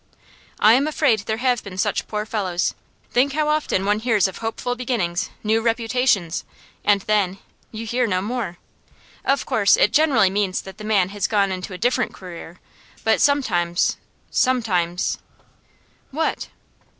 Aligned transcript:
'I'm 0.59 0.87
afraid 0.87 1.19
there 1.19 1.37
have 1.37 1.63
been 1.63 1.77
such 1.77 2.07
poor 2.07 2.25
fellows. 2.25 2.73
Think 3.11 3.33
how 3.33 3.49
often 3.49 3.85
one 3.85 3.99
hears 3.99 4.27
of 4.27 4.39
hopeful 4.39 4.73
beginnings, 4.73 5.29
new 5.43 5.61
reputations, 5.61 6.43
and 6.83 7.01
then 7.01 7.37
you 7.71 7.85
hear 7.85 8.07
no 8.07 8.19
more. 8.19 8.57
Of 9.23 9.45
course 9.45 9.77
it 9.77 9.93
generally 9.93 10.31
means 10.31 10.59
that 10.63 10.79
the 10.79 10.83
man 10.83 11.09
has 11.09 11.27
gone 11.27 11.51
into 11.51 11.71
a 11.73 11.77
different 11.77 12.15
career; 12.15 12.59
but 13.03 13.21
sometimes, 13.21 13.97
sometimes' 14.31 15.19
'What? 16.09 16.47